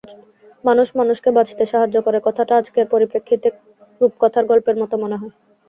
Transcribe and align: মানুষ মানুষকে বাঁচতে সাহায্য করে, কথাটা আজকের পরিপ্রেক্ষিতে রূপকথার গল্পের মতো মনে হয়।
মানুষ 0.63 0.87
মানুষকে 0.95 1.29
বাঁচতে 1.37 1.63
সাহায্য 1.71 1.97
করে, 2.05 2.19
কথাটা 2.27 2.53
আজকের 2.57 2.85
পরিপ্রেক্ষিতে 2.93 3.47
রূপকথার 4.01 4.45
গল্পের 4.51 4.75
মতো 4.81 4.95
মনে 5.03 5.19
হয়। 5.21 5.33